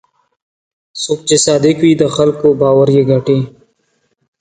[1.01, 3.39] څوک چې صادق وي، د خلکو باور یې ګټي.